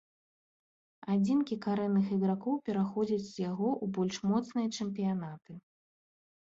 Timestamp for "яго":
3.49-3.69